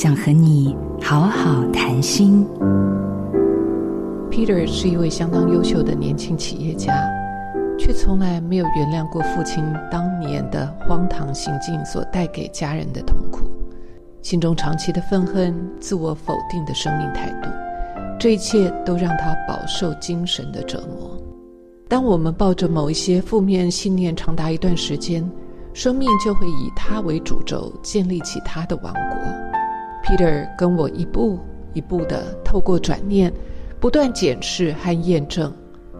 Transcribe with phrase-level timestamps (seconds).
[0.00, 2.46] 想和你好好谈心。
[4.30, 6.94] Peter 是一位相当优秀的年轻企业家，
[7.76, 13.50] 却从来没有原谅过父亲当年的荒唐行径所带给家人的痛苦，
[14.22, 17.48] 心中长期的愤恨、自我否定的生命态度，
[18.20, 21.20] 这一切都让他饱受精神的折磨。
[21.88, 25.28] 当我们抱着某一些负面信念长达一段时间，
[25.72, 29.47] 生命就会以他为主轴，建立起他的王国。
[30.08, 31.38] Peter 跟我一步
[31.74, 33.30] 一步地透过转念，
[33.78, 35.52] 不断检视和验证，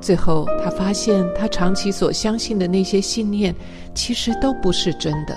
[0.00, 3.54] 最后他发现，他长期所相信的那些信念，
[3.94, 5.36] 其实都不是真的，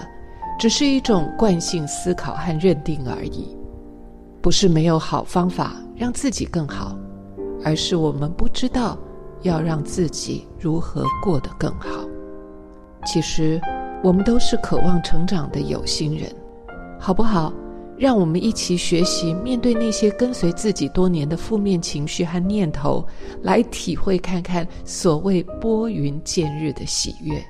[0.57, 3.55] 只是一种惯性思考和认定而已。
[4.41, 6.97] 不是没有好方法让自己更好，
[7.63, 8.97] 而是我们不知道
[9.43, 12.03] 要让自己如何过得更好。
[13.05, 13.61] 其实，
[14.03, 16.33] 我们都是渴望成长的有心人，
[16.99, 17.53] 好不好？
[17.97, 23.05] 让我们一起学习面对那些跟随自己多年的负面情绪和念头，
[23.41, 27.41] 来体会看看所谓拨云见日的喜悦。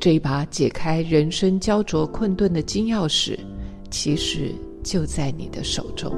[0.00, 3.36] 这一把解开人生焦灼困顿的金钥匙，
[3.90, 6.12] 其实就在你的手中。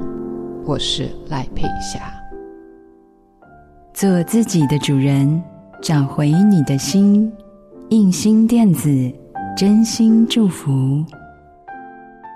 [0.63, 2.13] 我是赖佩霞，
[3.95, 5.41] 做自己的主人，
[5.81, 7.31] 找回你的心。
[7.89, 9.11] 印心电子，
[9.57, 11.03] 真心祝福。